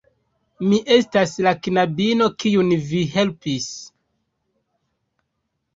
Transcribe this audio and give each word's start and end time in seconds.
Mi 0.69 0.79
estas 0.95 1.33
la 1.47 1.53
knabino 1.67 2.31
kiun 2.45 2.75
vi 2.89 3.03
helpis 3.19 3.69